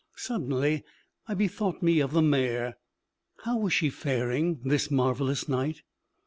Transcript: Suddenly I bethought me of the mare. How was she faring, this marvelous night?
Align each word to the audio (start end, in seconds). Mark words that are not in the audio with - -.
Suddenly 0.15 0.83
I 1.27 1.35
bethought 1.35 1.83
me 1.83 1.99
of 1.99 2.11
the 2.11 2.23
mare. 2.23 2.79
How 3.43 3.59
was 3.59 3.71
she 3.73 3.91
faring, 3.91 4.59
this 4.63 4.89
marvelous 4.89 5.47
night? 5.47 5.83